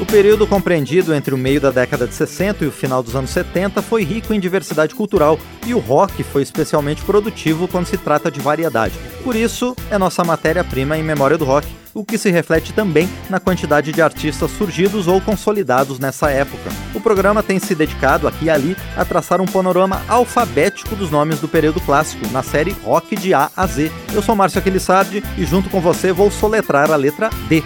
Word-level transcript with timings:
O 0.00 0.06
período 0.06 0.46
compreendido 0.46 1.14
entre 1.14 1.34
o 1.34 1.38
meio 1.38 1.60
da 1.60 1.70
década 1.70 2.06
de 2.06 2.14
60 2.14 2.64
e 2.64 2.68
o 2.68 2.72
final 2.72 3.02
dos 3.02 3.14
anos 3.14 3.28
70 3.30 3.82
foi 3.82 4.02
rico 4.02 4.32
em 4.32 4.40
diversidade 4.40 4.94
cultural 4.94 5.38
e 5.66 5.74
o 5.74 5.78
rock 5.78 6.22
foi 6.22 6.42
especialmente 6.42 7.02
produtivo 7.02 7.68
quando 7.68 7.84
se 7.84 7.98
trata 7.98 8.30
de 8.30 8.40
variedade. 8.40 8.94
Por 9.22 9.36
isso, 9.36 9.76
é 9.90 9.98
nossa 9.98 10.24
matéria-prima 10.24 10.96
em 10.96 11.02
memória 11.02 11.36
do 11.36 11.44
rock, 11.44 11.68
o 11.92 12.02
que 12.02 12.16
se 12.16 12.30
reflete 12.30 12.72
também 12.72 13.10
na 13.28 13.38
quantidade 13.38 13.92
de 13.92 14.00
artistas 14.00 14.50
surgidos 14.52 15.06
ou 15.06 15.20
consolidados 15.20 15.98
nessa 15.98 16.30
época. 16.30 16.70
O 16.94 17.00
programa 17.00 17.42
tem 17.42 17.58
se 17.58 17.74
dedicado 17.74 18.26
aqui 18.26 18.46
e 18.46 18.50
ali 18.50 18.76
a 18.96 19.04
traçar 19.04 19.38
um 19.38 19.46
panorama 19.46 20.00
alfabético 20.08 20.96
dos 20.96 21.10
nomes 21.10 21.40
do 21.40 21.48
período 21.48 21.78
clássico, 21.78 22.26
na 22.32 22.42
série 22.42 22.74
Rock 22.84 23.16
de 23.16 23.34
A 23.34 23.50
a 23.54 23.66
Z. 23.66 23.92
Eu 24.14 24.22
sou 24.22 24.34
Márcio 24.34 24.60
Aquilissardi 24.60 25.22
e 25.36 25.44
junto 25.44 25.68
com 25.68 25.78
você 25.78 26.10
vou 26.10 26.30
soletrar 26.30 26.90
a 26.90 26.96
letra 26.96 27.28
D. 27.50 27.62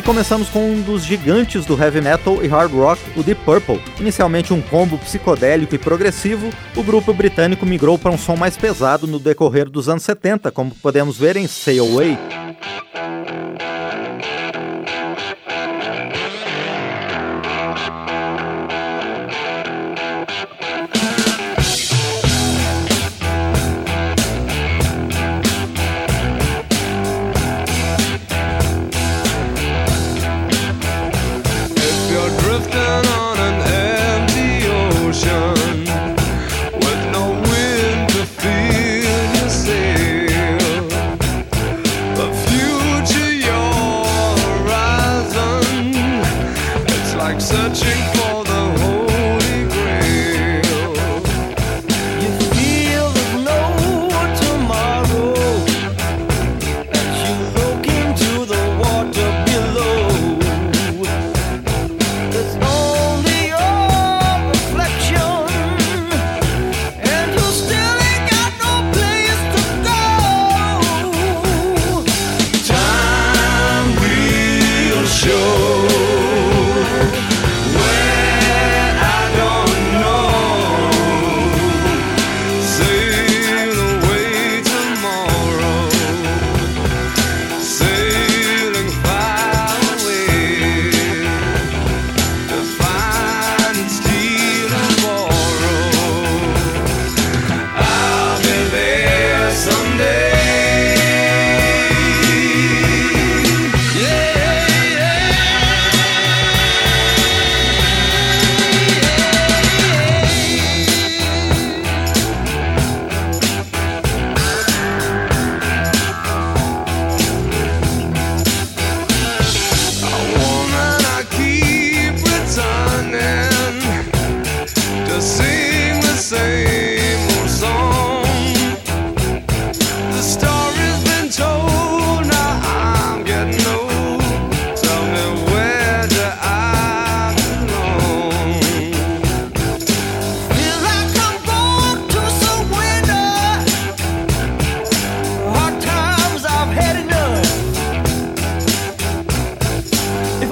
E 0.00 0.02
começamos 0.02 0.48
com 0.48 0.60
um 0.60 0.80
dos 0.80 1.04
gigantes 1.04 1.66
do 1.66 1.78
heavy 1.78 2.00
metal 2.00 2.42
e 2.42 2.48
hard 2.48 2.72
rock, 2.72 3.02
o 3.18 3.22
Deep 3.22 3.44
Purple. 3.44 3.78
Inicialmente 4.00 4.50
um 4.50 4.62
combo 4.62 4.96
psicodélico 4.96 5.74
e 5.74 5.78
progressivo, 5.78 6.48
o 6.74 6.82
grupo 6.82 7.12
britânico 7.12 7.66
migrou 7.66 7.98
para 7.98 8.10
um 8.10 8.16
som 8.16 8.34
mais 8.34 8.56
pesado 8.56 9.06
no 9.06 9.18
decorrer 9.18 9.68
dos 9.68 9.90
anos 9.90 10.02
70, 10.04 10.50
como 10.52 10.74
podemos 10.76 11.18
ver 11.18 11.36
em 11.36 11.46
Sail 11.46 11.84
Away. 11.84 12.18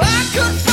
I 0.00 0.30
could 0.32 0.67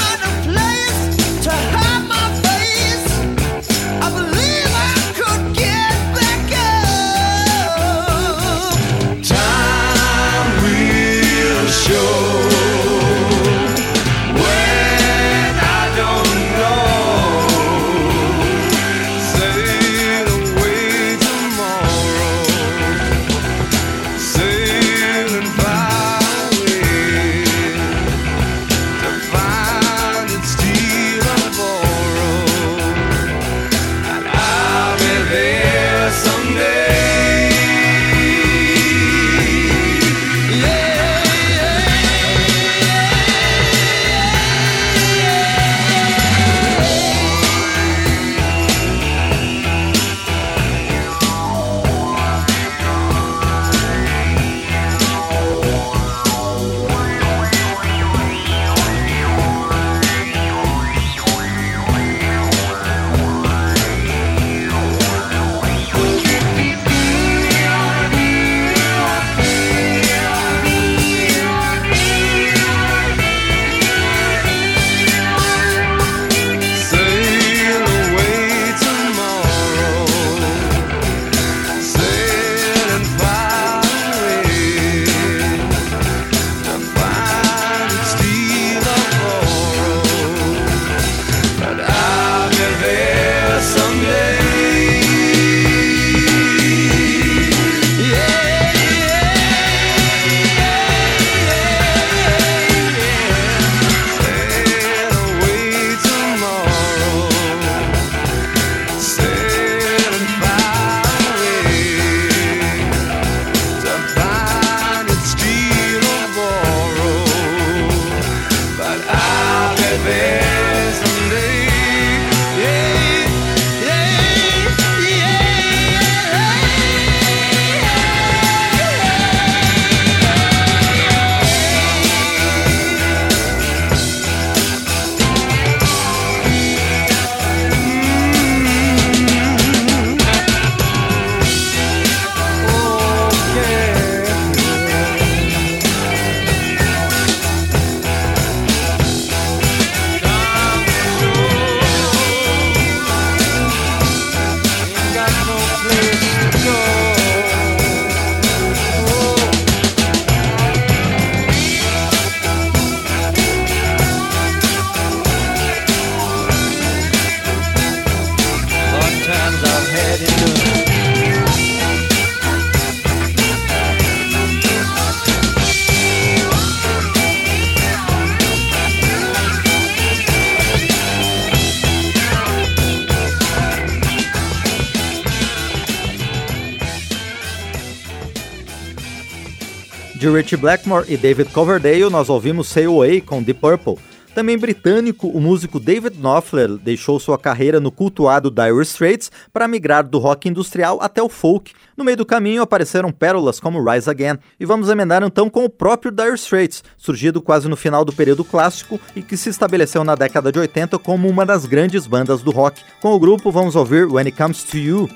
Richie 190.36 190.58
Blackmore 190.58 191.06
e 191.08 191.16
David 191.16 191.50
Coverdale, 191.52 192.10
nós 192.10 192.28
ouvimos 192.28 192.68
Sail 192.68 192.92
Away 192.92 193.22
com 193.22 193.42
Deep 193.42 193.58
Purple. 193.62 193.96
Também 194.34 194.58
britânico, 194.58 195.30
o 195.30 195.40
músico 195.40 195.80
David 195.80 196.18
Knopfler 196.18 196.72
deixou 196.72 197.18
sua 197.22 197.38
carreira 197.38 197.80
no 197.80 197.90
cultuado 197.90 198.52
Dire 198.52 198.82
Straits 198.82 199.32
para 199.54 199.66
migrar 199.66 200.06
do 200.06 200.20
rock 200.20 200.50
industrial 200.50 201.00
até 201.02 201.24
o 201.24 201.30
folk. 201.30 201.72
No 201.96 202.04
meio 202.04 202.18
do 202.18 202.26
caminho 202.26 202.62
apareceram 202.62 203.14
pérolas 203.14 203.62
como 203.62 203.82
Rise 203.82 204.10
Again. 204.10 204.38
E 204.60 204.66
vamos 204.66 204.90
emendar 204.90 205.24
então 205.24 205.50
com 205.50 205.64
o 205.64 205.70
próprio 205.70 206.12
Dire 206.12 206.36
Straits, 206.36 206.84
surgido 206.98 207.42
quase 207.42 207.70
no 207.70 207.78
final 207.78 208.04
do 208.04 208.12
período 208.12 208.44
clássico 208.44 209.00
e 209.16 209.22
que 209.22 209.38
se 209.38 209.48
estabeleceu 209.48 210.04
na 210.04 210.16
década 210.16 210.52
de 210.52 210.60
80 210.60 211.00
como 211.00 211.30
uma 211.30 211.46
das 211.46 211.66
grandes 211.66 212.06
bandas 212.06 212.42
do 212.42 212.52
rock. 212.52 212.82
Com 213.00 213.14
o 213.14 213.20
grupo 213.20 213.54
vamos 213.54 213.74
ouvir 213.74 214.06
When 214.06 214.26
It 214.26 214.36
Comes 214.36 214.64
to 214.66 214.78
You. 214.78 215.10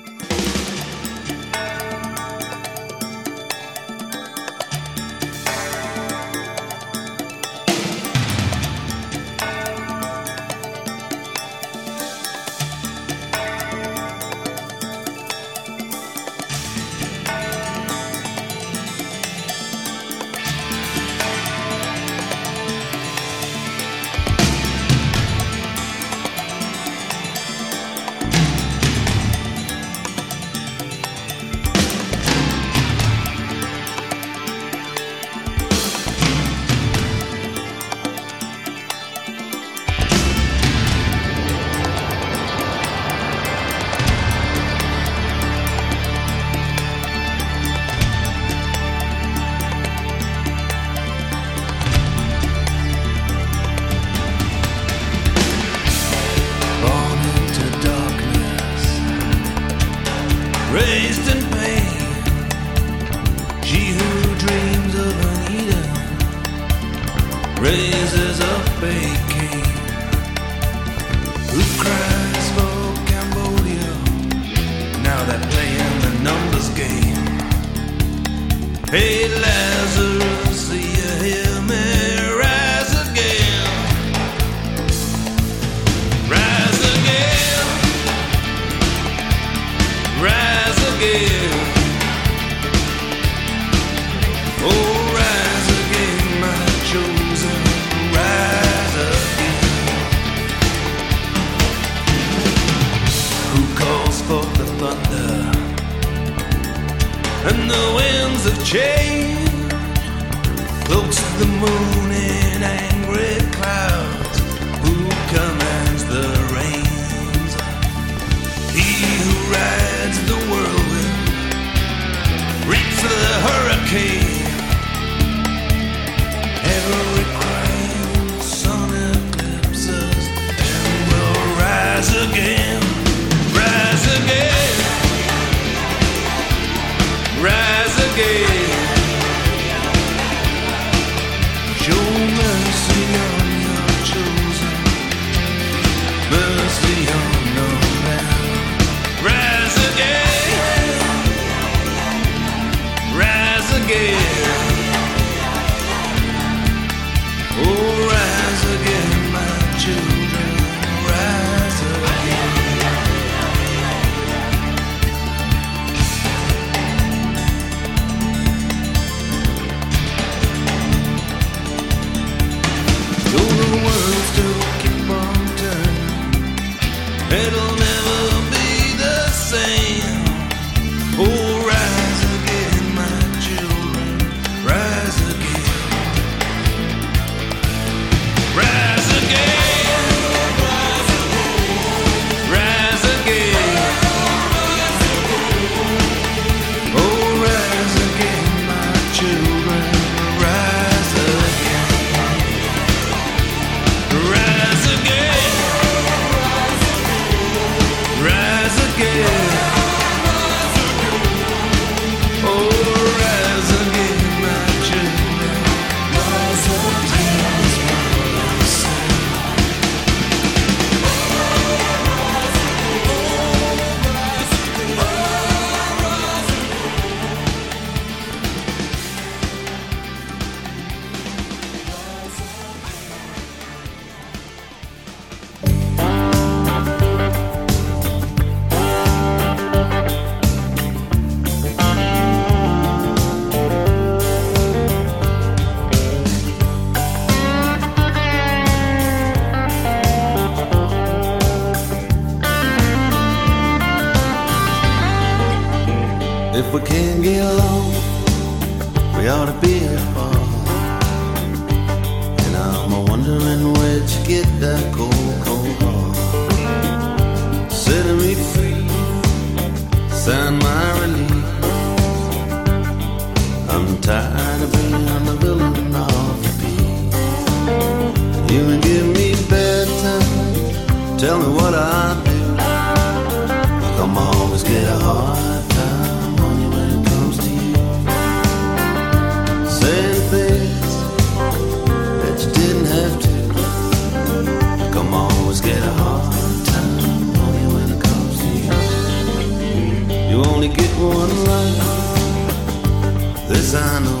This 303.70 303.82
I 303.82 303.98
know. 304.00 304.20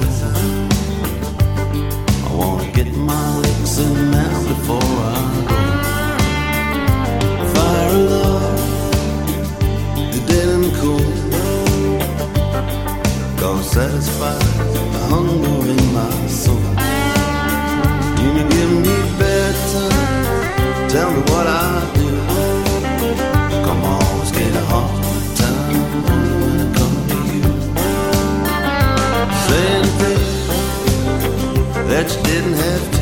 I 2.26 2.34
wanna 2.34 2.70
get 2.72 2.94
my 2.94 3.38
licks 3.38 3.78
in 3.78 4.10
now 4.10 4.42
before 4.48 4.78
I 4.78 5.20
go. 5.48 5.58
Fire 7.54 7.88
of 7.88 8.10
love, 8.10 8.60
the 10.12 10.20
dead 10.28 10.48
and 10.56 10.72
cool. 10.80 11.12
Gonna 13.40 13.62
satisfy 13.62 14.38
the 14.92 15.00
hunger 15.10 15.60
in 15.74 15.82
my 15.94 16.26
soul. 16.28 16.64
You 18.20 18.28
may 18.34 18.46
give 18.54 18.72
me 18.86 18.96
better, 19.18 19.88
tell 20.88 21.10
me 21.10 21.20
what 21.32 21.46
I 21.46 21.92
do. 21.94 22.09
Didn't 32.16 32.54
have 32.54 32.90
to. 32.92 32.99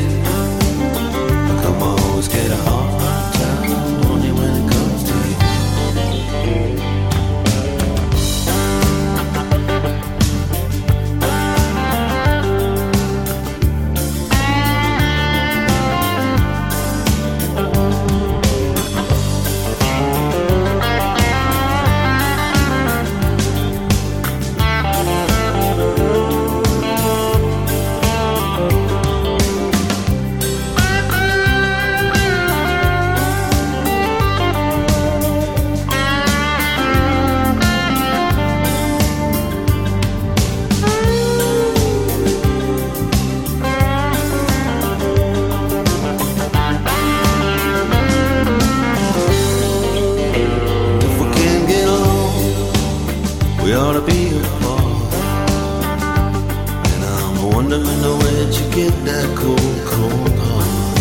We 53.69 53.75
ought 53.75 53.93
to 53.93 54.01
be 54.01 54.29
apart. 54.39 55.13
And 56.91 57.03
I'm 57.15 57.35
wondering 57.53 57.85
where'd 57.85 58.53
you 58.59 58.67
get 58.73 58.93
that 59.05 59.27
cold, 59.37 59.77
cold 59.93 60.37
heart? 60.43 60.97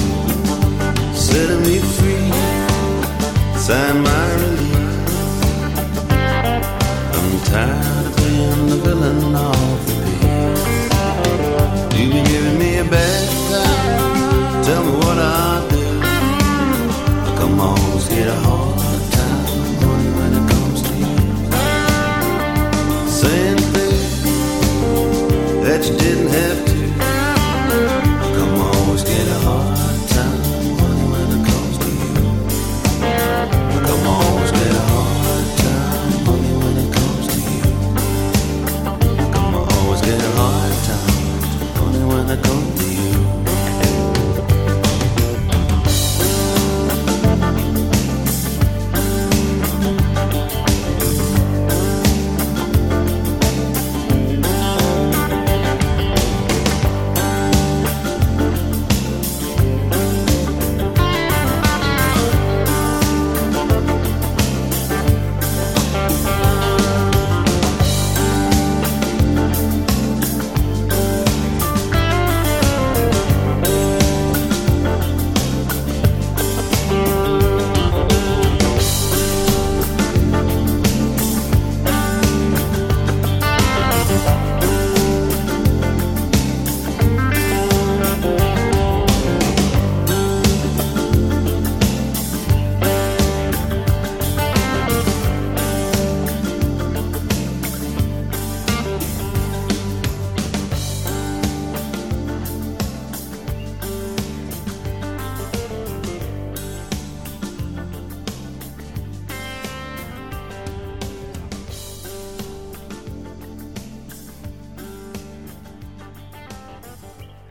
Setting 1.17 1.63
me 1.63 1.79
free, 1.97 2.31
sign 3.59 4.03
my 4.03 4.28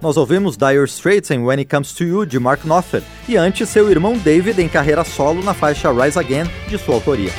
Nós 0.07 0.15
ouvimos 0.15 0.55
Dire 0.55 0.85
Straits 0.85 1.31
em 1.31 1.39
When 1.39 1.59
It 1.59 1.69
Comes 1.69 1.91
to 1.91 2.05
You, 2.05 2.25
de 2.25 2.39
Mark 2.39 2.61
Knopfler, 2.63 3.03
e 3.27 3.35
antes 3.35 3.67
seu 3.67 3.91
irmão 3.91 4.17
David 4.17 4.61
em 4.61 4.69
carreira 4.69 5.03
solo 5.03 5.43
na 5.43 5.53
faixa 5.53 5.91
Rise 5.91 6.17
Again, 6.17 6.45
de 6.69 6.77
sua 6.77 6.95
autoria. 6.95 7.29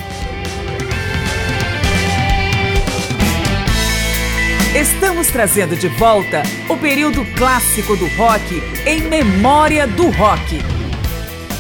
Estamos 4.79 5.29
trazendo 5.29 5.77
de 5.77 5.89
volta 5.89 6.43
o 6.69 6.77
período 6.77 7.25
clássico 7.39 7.97
do 7.97 8.07
rock 8.17 8.63
em 8.87 9.01
memória 9.01 9.87
do 9.87 10.11
rock. 10.11 10.59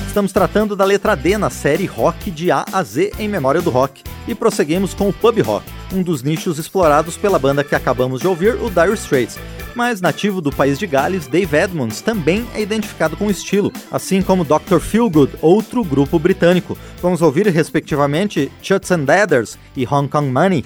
Estamos 0.06 0.30
tratando 0.30 0.76
da 0.76 0.84
letra 0.84 1.14
D 1.14 1.38
na 1.38 1.48
série 1.48 1.86
Rock 1.86 2.30
de 2.30 2.50
A 2.50 2.66
a 2.70 2.82
Z 2.82 3.14
em 3.18 3.30
memória 3.30 3.62
do 3.62 3.70
rock 3.70 4.02
e 4.28 4.34
prosseguimos 4.34 4.94
com 4.94 5.08
o 5.08 5.12
pub 5.12 5.40
rock, 5.40 5.64
um 5.92 6.02
dos 6.02 6.22
nichos 6.22 6.58
explorados 6.58 7.16
pela 7.16 7.38
banda 7.38 7.64
que 7.64 7.74
acabamos 7.74 8.20
de 8.20 8.28
ouvir, 8.28 8.54
o 8.54 8.70
Dire 8.70 8.94
Straits. 8.94 9.38
Mas 9.74 10.00
nativo 10.00 10.40
do 10.40 10.50
país 10.50 10.78
de 10.78 10.86
Gales, 10.86 11.26
Dave 11.26 11.56
Edmunds 11.56 12.00
também 12.00 12.46
é 12.54 12.60
identificado 12.60 13.16
com 13.16 13.26
o 13.26 13.30
estilo, 13.30 13.72
assim 13.90 14.20
como 14.20 14.44
Dr. 14.44 14.78
Feelgood, 14.80 15.32
outro 15.40 15.82
grupo 15.82 16.18
britânico. 16.18 16.76
Vamos 17.00 17.22
ouvir 17.22 17.46
respectivamente 17.48 18.50
Chuts 18.62 18.90
and 18.90 19.04
Dadders 19.04 19.58
e 19.76 19.86
Hong 19.86 20.08
Kong 20.08 20.30
Money. 20.30 20.64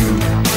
you. 0.00 0.47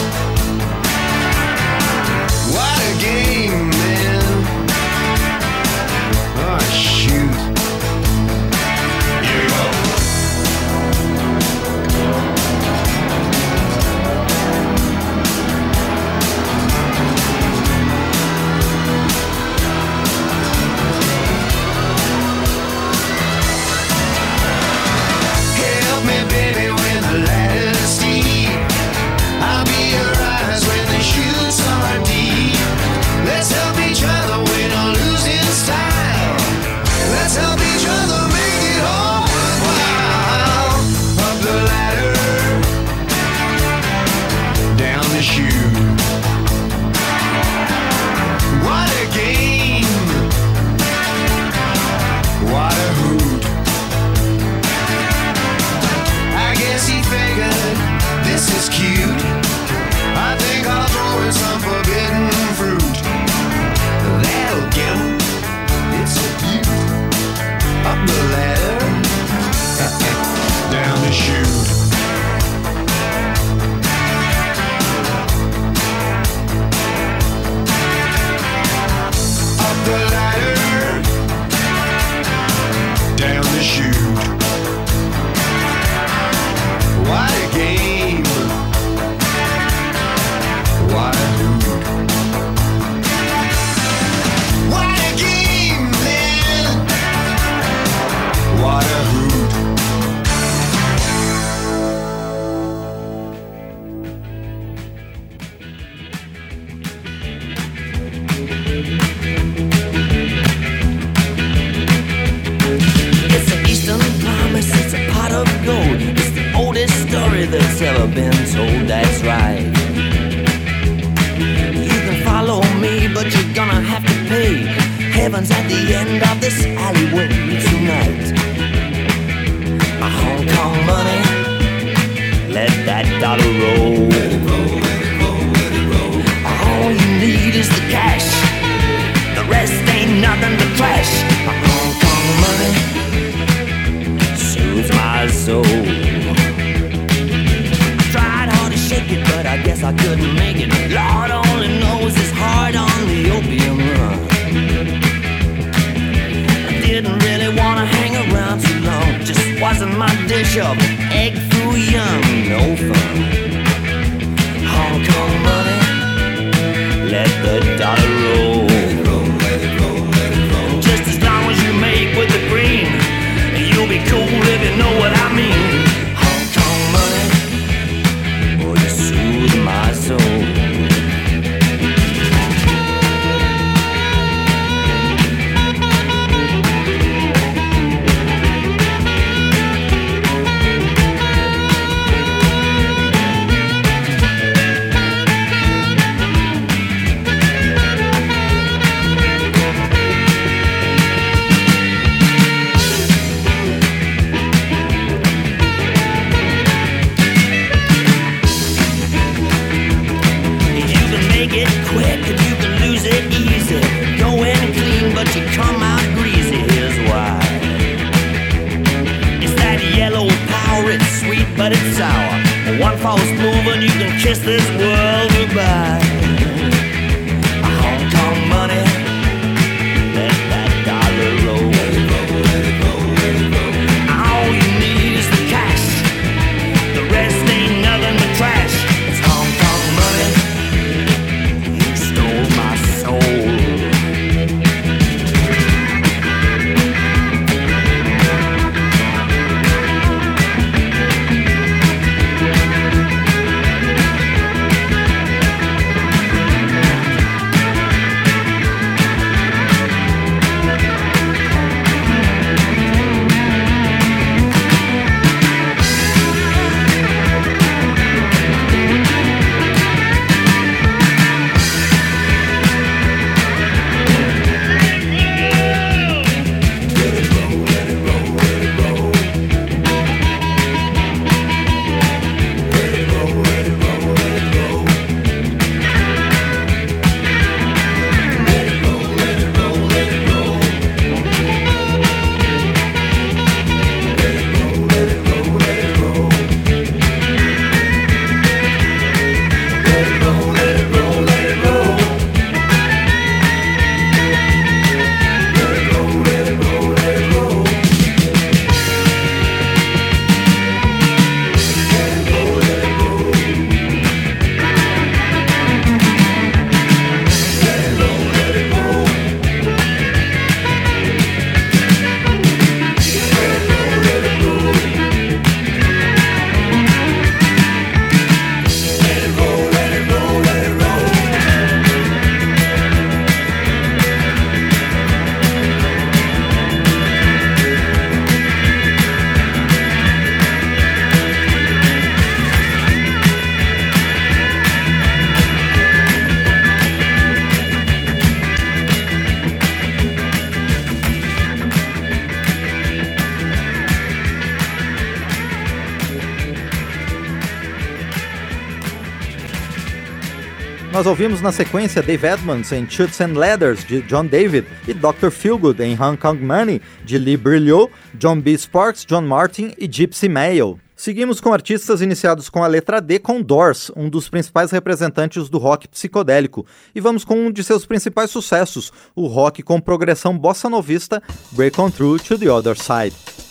Nós 361.02 361.08
ouvimos 361.08 361.42
na 361.42 361.52
sequência 361.52 362.00
Dave 362.00 362.28
Edmonds 362.28 362.72
em 362.72 362.88
Chutes 362.88 363.20
and 363.22 363.34
Ladders, 363.34 363.84
de 363.84 364.04
John 364.04 364.24
David, 364.24 364.68
e 364.88 364.94
Dr. 364.94 365.32
Feelgood 365.32 365.82
em 365.82 366.00
Hong 366.00 366.16
Kong 366.16 366.40
Money, 366.40 366.80
de 367.04 367.18
Lee 367.18 367.36
Brilliot, 367.36 367.92
John 368.14 368.40
B. 368.40 368.56
Sparks, 368.56 369.04
John 369.04 369.24
Martin 369.24 369.74
e 369.80 369.88
Gypsy 369.88 370.30
Mayo. 370.30 370.80
Seguimos 370.96 371.42
com 371.42 371.52
artistas 371.52 372.04
iniciados 372.04 372.50
com 372.50 372.64
a 372.64 372.68
letra 372.68 373.02
D 373.02 373.18
com 373.18 373.42
Doors, 373.42 373.92
um 373.96 374.08
dos 374.08 374.30
principais 374.30 374.70
representantes 374.70 375.50
do 375.50 375.58
rock 375.58 375.88
psicodélico, 375.88 376.68
e 376.94 377.02
vamos 377.02 377.26
com 377.26 377.48
um 377.48 377.52
de 377.52 377.64
seus 377.64 377.84
principais 377.84 378.30
sucessos, 378.30 378.94
o 379.16 379.26
rock 379.26 379.64
com 379.64 379.82
progressão 379.82 380.38
bossa 380.38 380.70
novista 380.70 381.20
Break 381.54 381.82
On 381.82 381.90
Through 381.90 382.20
to 382.20 382.38
the 382.38 382.48
Other 382.48 382.78
Side. 382.78 383.51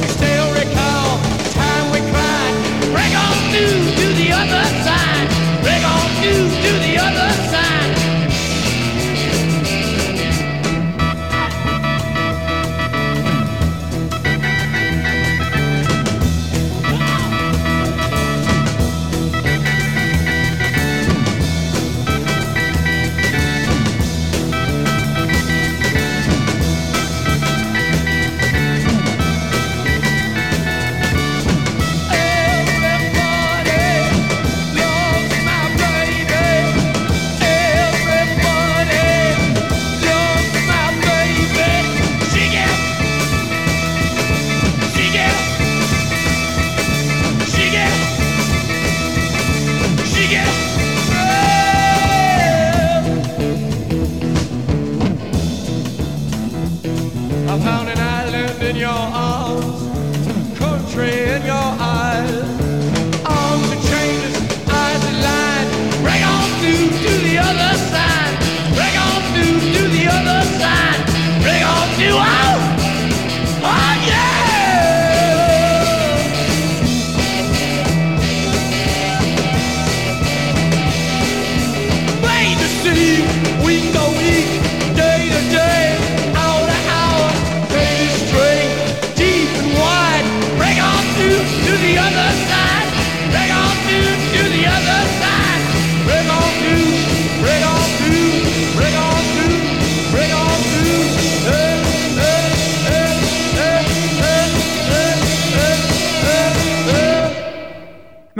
through 3.61 3.91
to 3.91 4.13
the 4.15 4.31
other 4.31 4.63
side. 4.85 5.27
Break 5.61 5.83
on 5.85 6.09
through 6.19 6.49
to 6.49 6.71
the 6.79 6.97
other 6.97 7.29
side. 7.51 7.80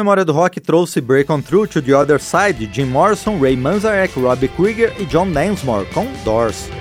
Memória 0.02 0.26
do 0.26 0.34
Rock 0.34 0.60
trouxe 0.60 1.00
Break 1.00 1.32
On 1.32 1.40
Through 1.40 1.68
to 1.68 1.80
the 1.80 1.96
Other 1.96 2.20
Side 2.20 2.54
de 2.54 2.66
Jim 2.66 2.86
Morrison, 2.86 3.40
Ray 3.40 3.56
Manzarek, 3.56 4.20
Robbie 4.20 4.48
Krieger 4.48 4.92
e 4.98 5.06
John 5.06 5.30
Densmore 5.30 5.86
com 5.94 6.08
Doors. 6.26 6.72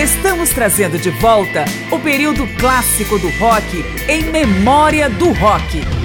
Estamos 0.00 0.50
trazendo 0.50 0.96
de 0.98 1.10
volta 1.10 1.64
o 1.90 1.98
período 1.98 2.46
clássico 2.60 3.18
do 3.18 3.28
rock 3.40 3.84
em 4.08 4.22
memória 4.30 5.10
do 5.10 5.32
rock. 5.32 5.97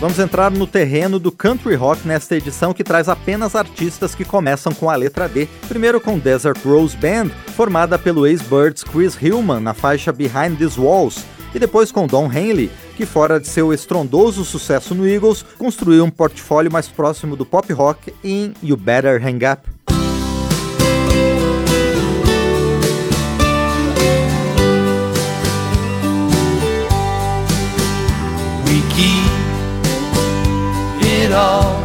Vamos 0.00 0.18
entrar 0.18 0.50
no 0.50 0.66
terreno 0.66 1.18
do 1.18 1.30
country 1.30 1.74
rock 1.74 2.08
nesta 2.08 2.34
edição 2.34 2.72
que 2.72 2.82
traz 2.82 3.06
apenas 3.06 3.54
artistas 3.54 4.14
que 4.14 4.24
começam 4.24 4.72
com 4.72 4.88
a 4.88 4.96
letra 4.96 5.28
D. 5.28 5.46
Primeiro 5.68 6.00
com 6.00 6.18
Desert 6.18 6.58
Rose 6.64 6.96
Band, 6.96 7.28
formada 7.54 7.98
pelo 7.98 8.26
ex-Birds 8.26 8.82
Chris 8.82 9.14
Hillman 9.20 9.60
na 9.60 9.74
faixa 9.74 10.10
Behind 10.10 10.56
These 10.56 10.80
Walls, 10.80 11.22
e 11.54 11.58
depois 11.58 11.92
com 11.92 12.06
Don 12.06 12.32
Henley, 12.32 12.70
que 12.96 13.04
fora 13.04 13.38
de 13.38 13.46
seu 13.46 13.74
estrondoso 13.74 14.42
sucesso 14.42 14.94
no 14.94 15.06
Eagles, 15.06 15.44
construiu 15.58 16.02
um 16.02 16.10
portfólio 16.10 16.72
mais 16.72 16.88
próximo 16.88 17.36
do 17.36 17.44
pop 17.44 17.70
rock 17.70 18.14
em 18.24 18.54
You 18.62 18.78
Better 18.78 19.22
Hang 19.22 19.44
Up. 19.44 19.68
We 28.64 28.80
keep 28.94 29.29
it 31.30 31.34
all 31.34 31.76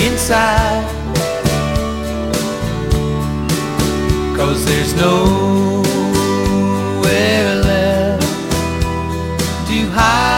inside. 0.00 0.84
Cause 4.36 4.64
there's 4.64 4.94
nowhere 4.94 5.84
left 7.62 8.22
to 9.68 9.90
hide. 9.90 10.31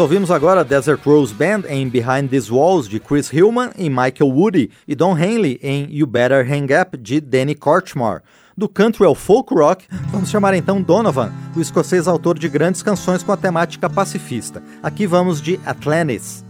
ouvimos 0.00 0.30
agora 0.30 0.64
Desert 0.64 1.00
Rose 1.04 1.34
Band 1.34 1.62
em 1.68 1.88
Behind 1.88 2.28
These 2.28 2.50
Walls 2.50 2.88
de 2.88 2.98
Chris 2.98 3.30
Hillman 3.32 3.70
e 3.76 3.90
Michael 3.90 4.30
Woody 4.30 4.70
e 4.88 4.94
Don 4.94 5.16
Henley 5.16 5.60
em 5.62 5.86
You 5.90 6.06
Better 6.06 6.40
Hang 6.50 6.72
Up 6.74 6.96
de 6.96 7.20
Danny 7.20 7.54
Kortchmar. 7.54 8.22
Do 8.56 8.68
country 8.68 9.04
ao 9.04 9.14
folk 9.14 9.54
rock, 9.54 9.86
vamos 10.10 10.30
chamar 10.30 10.54
então 10.54 10.80
Donovan, 10.80 11.32
o 11.54 11.60
escocês 11.60 12.08
autor 12.08 12.38
de 12.38 12.48
grandes 12.48 12.82
canções 12.82 13.22
com 13.22 13.30
a 13.30 13.36
temática 13.36 13.90
pacifista. 13.90 14.62
Aqui 14.82 15.06
vamos 15.06 15.40
de 15.40 15.60
Atlantis. 15.66 16.44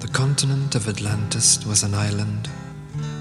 The 0.00 0.08
continent 0.12 0.74
of 0.74 0.88
Atlantis 0.88 1.60
was 1.66 1.84
an 1.84 1.92
island 1.94 2.48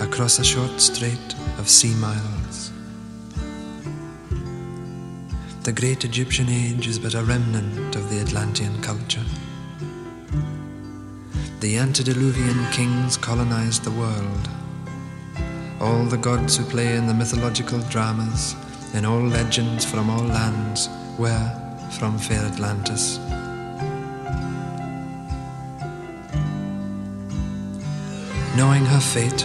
across 0.00 0.38
a 0.38 0.44
short 0.44 0.80
strait 0.80 1.34
of 1.58 1.68
sea 1.68 1.94
miles. 1.94 2.70
The 5.62 5.72
great 5.72 6.04
Egyptian 6.04 6.48
age 6.48 6.86
is 6.86 6.98
but 6.98 7.14
a 7.14 7.24
remnant 7.24 7.96
of 7.96 8.08
the 8.10 8.20
Atlantean 8.20 8.80
culture. 8.82 9.24
The 11.60 11.78
antediluvian 11.78 12.70
kings 12.70 13.16
colonized 13.16 13.84
the 13.84 13.90
world. 13.90 14.48
All 15.80 16.04
the 16.04 16.18
gods 16.18 16.56
who 16.56 16.64
play 16.64 16.96
in 16.96 17.06
the 17.06 17.14
mythological 17.14 17.80
dramas, 17.88 18.54
in 18.94 19.04
all 19.04 19.22
legends 19.22 19.84
from 19.84 20.08
all 20.08 20.22
lands, 20.22 20.88
were 21.18 21.50
from 21.98 22.18
fair 22.18 22.44
Atlantis. 22.44 23.18
Knowing 28.56 28.86
her 28.86 29.00
fate, 29.00 29.44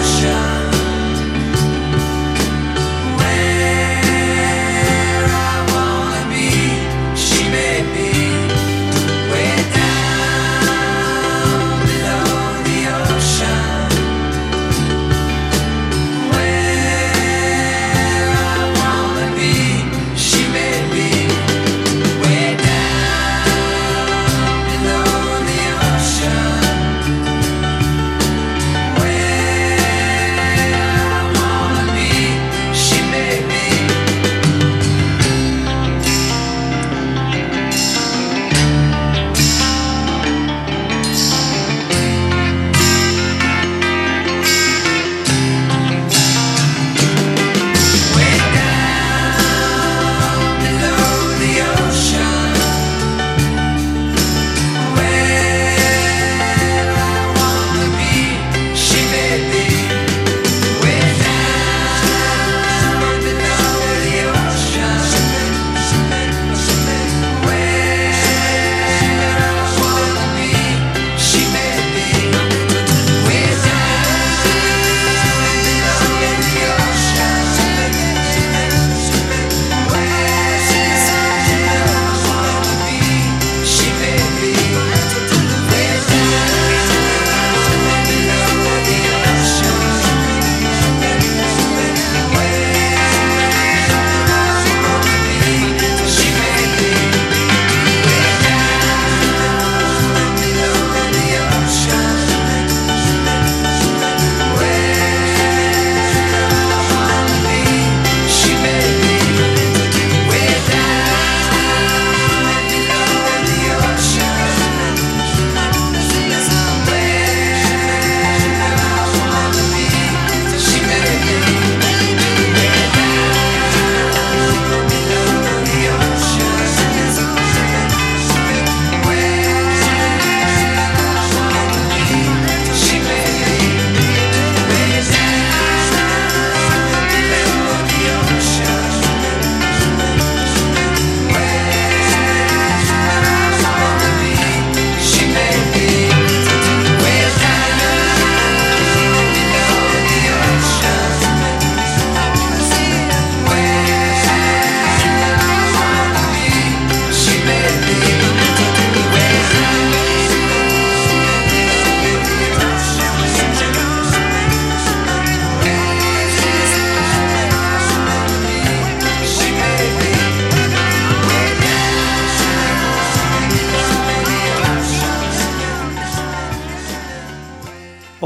Ocean, 0.00 0.49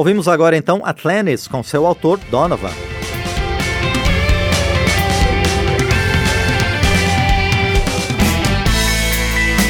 Ouvimos 0.04 0.28
agora 0.28 0.54
então 0.54 0.82
Atlantis 0.84 1.48
com 1.48 1.62
seu 1.62 1.86
autor 1.86 2.20
Donovan. 2.30 2.68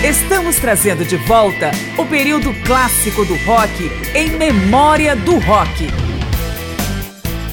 Estamos 0.05 0.57
trazendo 0.57 1.05
de 1.05 1.17
volta 1.19 1.71
o 1.97 2.05
período 2.05 2.53
clássico 2.67 3.25
do 3.25 3.37
rock 3.45 3.89
em 4.13 4.31
memória 4.31 5.15
do 5.15 5.39
rock. 5.39 5.87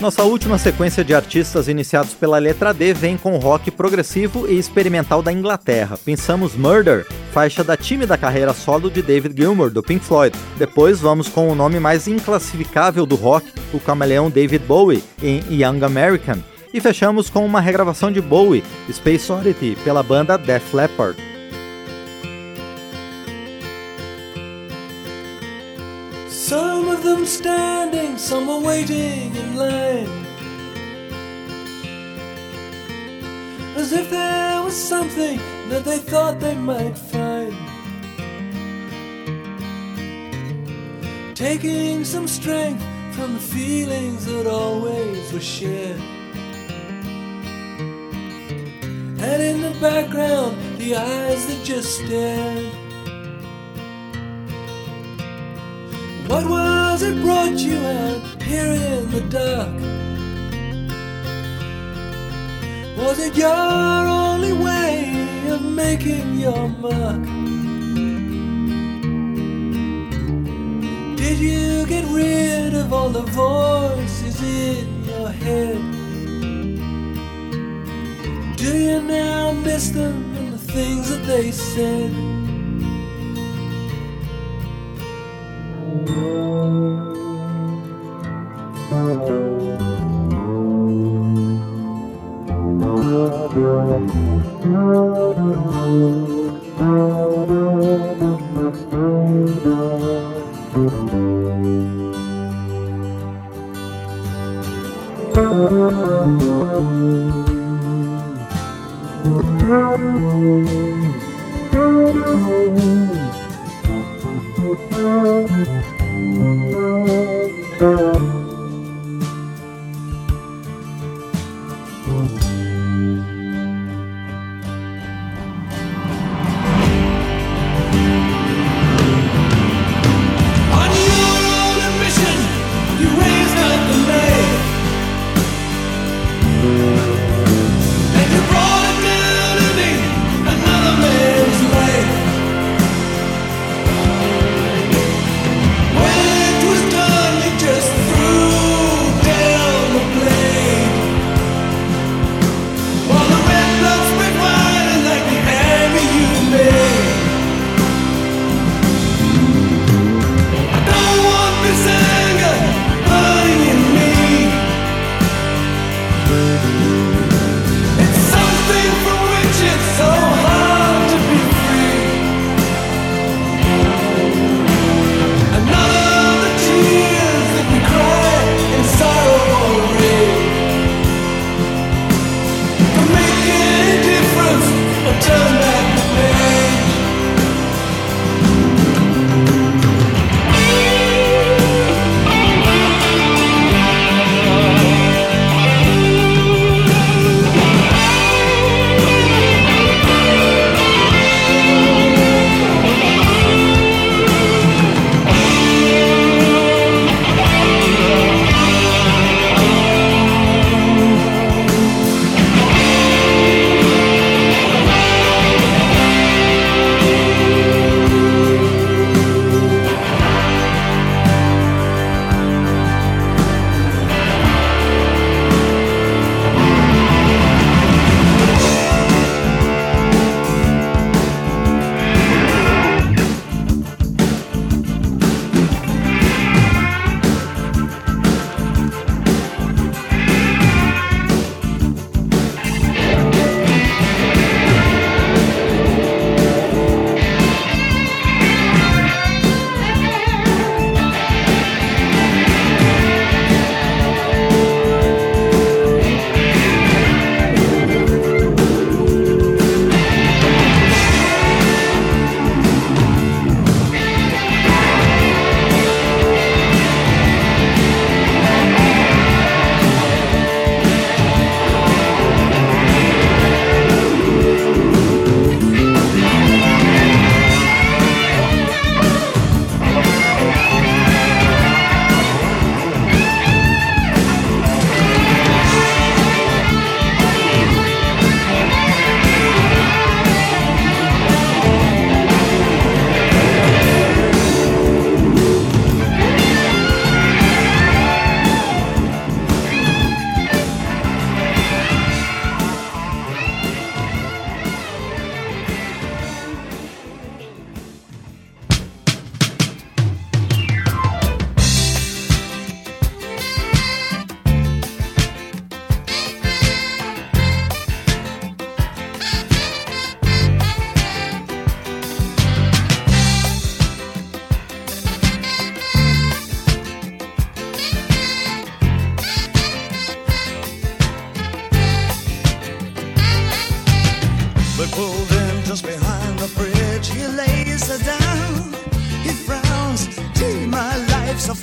Nossa 0.02 0.24
última 0.24 0.58
sequência 0.58 1.06
de 1.06 1.14
artistas 1.14 1.68
iniciados 1.68 2.16
pela 2.16 2.39
letra 2.39 2.74
D 2.74 2.91
vem 2.91 3.16
com 3.16 3.38
rock 3.38 3.70
progressivo 3.70 4.47
e 4.47 4.58
experimental 4.58 5.22
da 5.22 5.32
Inglaterra. 5.32 5.95
Pensamos 5.95 6.56
Murder, 6.56 7.06
faixa 7.32 7.64
da 7.64 7.78
tímida 7.78 8.18
carreira 8.18 8.52
solo 8.52 8.89
de 8.89 9.04
David 9.04 9.39
Gilmour, 9.39 9.70
do 9.70 9.84
Pink 9.84 10.04
Floyd. 10.04 10.36
Depois 10.58 10.99
vamos 10.99 11.30
com 11.30 11.49
o 11.49 11.54
nome 11.54 11.80
mais 11.80 12.08
inclassificável 12.08 13.06
do 13.06 13.14
rock, 13.14 13.45
o 13.72 13.80
camaleão 13.80 14.32
David 14.32 14.66
Bowie, 14.66 15.04
em 15.22 15.43
Young 15.52 15.86
American. 15.86 16.39
E 16.74 16.82
fechamos 16.82 17.30
com 17.30 17.45
uma 17.45 17.62
regravação 17.62 18.12
de 18.12 18.22
Bowie, 18.22 18.64
Space 18.91 19.32
Oddity, 19.32 19.78
pela 19.84 20.02
banda 20.02 20.36
Def 20.36 20.74
Leppard. 20.74 21.30
Them 27.16 27.26
standing, 27.26 28.18
some 28.18 28.49
are 28.49 28.62
waiting 28.62 29.36
in 29.36 29.55
line. 29.55 30.26
As 33.76 33.91
if 33.91 34.09
there 34.09 34.62
was 34.64 34.76
something 34.76 35.38
that 35.70 35.84
they 35.84 35.97
thought 35.97 36.39
they 36.39 36.55
might 36.55 36.97
find. 36.97 37.55
Taking 41.36 42.05
some 42.05 42.28
strength 42.28 42.84
from 43.16 43.34
the 43.34 43.39
feelings 43.39 44.26
that 44.26 44.47
always 44.47 45.34
were 45.34 45.39
shared. 45.39 45.99
And 49.28 49.41
in 49.49 49.62
the 49.62 49.76
background, 49.82 50.55
the 50.78 50.95
eyes 50.95 51.45
that 51.47 51.62
just 51.64 51.89
stared. 51.97 52.74
What 56.28 56.45
was 56.49 56.80
it 57.04 57.22
brought 57.22 57.58
you 57.58 57.78
out 57.78 58.43
here 58.43 58.74
in 58.74 59.10
the 59.12 59.22
dark? 59.30 59.80
Was 62.97 63.18
it 63.20 63.36
your 63.36 63.47
only 63.47 64.54
way 64.54 65.49
of 65.49 65.62
making 65.64 66.39
your 66.39 66.68
mark? 66.68 67.24
Did 71.18 71.39
you 71.39 71.86
get 71.88 72.06
rid 72.06 72.74
of 72.76 72.93
all 72.93 73.10
the 73.10 73.24
voices 73.24 74.41
in 74.41 75.04
your 75.06 75.30
head? 75.30 75.82
Do 78.58 78.78
you 78.78 79.02
now 79.02 79.54
miss 79.54 79.89
them 79.89 80.36
and 80.36 80.54
the 80.54 80.58
things 80.58 81.10
that 81.10 81.26
they 81.26 81.52
said? 81.52 82.30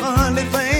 only 0.08 0.44
thing 0.44 0.77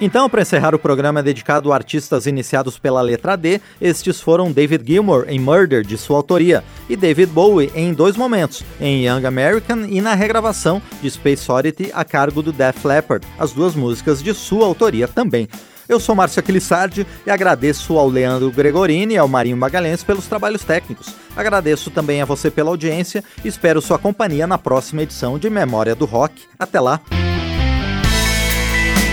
Então, 0.00 0.30
para 0.30 0.40
encerrar 0.40 0.74
o 0.74 0.78
programa 0.78 1.22
dedicado 1.22 1.70
a 1.70 1.74
artistas 1.74 2.26
iniciados 2.26 2.78
pela 2.78 3.02
letra 3.02 3.36
D, 3.36 3.60
estes 3.78 4.18
foram 4.18 4.50
David 4.50 4.82
Gilmour 4.86 5.26
em 5.28 5.38
Murder, 5.38 5.84
de 5.84 5.98
sua 5.98 6.16
autoria, 6.16 6.64
e 6.88 6.96
David 6.96 7.30
Bowie 7.30 7.70
em 7.74 7.92
dois 7.92 8.16
momentos, 8.16 8.64
em 8.80 9.06
Young 9.06 9.26
American 9.26 9.84
e 9.86 10.00
na 10.00 10.14
regravação 10.14 10.80
de 11.02 11.10
Space 11.10 11.52
Oddity 11.52 11.90
a 11.92 12.02
cargo 12.02 12.40
do 12.40 12.50
Def 12.50 12.82
Leppard, 12.82 13.26
as 13.38 13.52
duas 13.52 13.74
músicas 13.74 14.22
de 14.22 14.32
sua 14.32 14.64
autoria 14.64 15.06
também. 15.06 15.46
Eu 15.86 16.00
sou 16.00 16.14
Márcio 16.14 16.40
Aquilissardi 16.40 17.06
e 17.26 17.30
agradeço 17.30 17.98
ao 17.98 18.08
Leandro 18.08 18.50
Gregorini 18.50 19.14
e 19.14 19.18
ao 19.18 19.28
Marinho 19.28 19.56
Magalhães 19.56 20.02
pelos 20.02 20.26
trabalhos 20.26 20.64
técnicos. 20.64 21.08
Agradeço 21.36 21.90
também 21.90 22.22
a 22.22 22.24
você 22.24 22.50
pela 22.50 22.70
audiência 22.70 23.22
e 23.44 23.48
espero 23.48 23.82
sua 23.82 23.98
companhia 23.98 24.46
na 24.46 24.56
próxima 24.56 25.02
edição 25.02 25.38
de 25.38 25.50
Memória 25.50 25.94
do 25.94 26.06
Rock. 26.06 26.44
Até 26.58 26.80
lá! 26.80 27.00